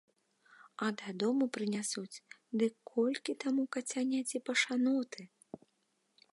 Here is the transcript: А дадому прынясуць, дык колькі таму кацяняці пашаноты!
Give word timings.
А 0.85 0.87
дадому 1.01 1.45
прынясуць, 1.57 2.21
дык 2.63 2.73
колькі 2.93 3.37
таму 3.43 3.63
кацяняці 3.77 4.37
пашаноты! 4.51 5.21